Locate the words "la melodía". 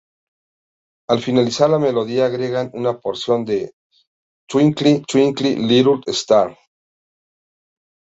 1.69-2.25